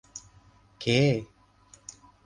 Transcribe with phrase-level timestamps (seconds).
[0.81, 0.97] เค้